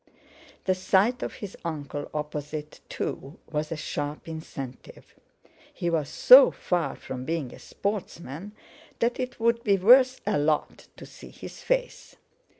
[0.65, 5.13] The sight of his uncle opposite, too, was a sharp incentive.
[5.71, 8.53] He was so far from being a sportsman
[8.97, 12.15] that it would be worth a lot to see his face.